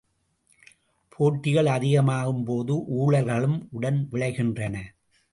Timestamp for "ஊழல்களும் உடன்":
2.95-4.07